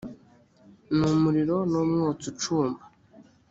n 0.97 0.99
umuriro 1.11 1.57
n 1.71 1.73
umwotsi 1.81 2.25
ucumba 2.31 2.81